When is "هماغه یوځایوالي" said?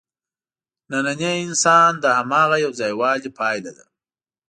2.17-3.29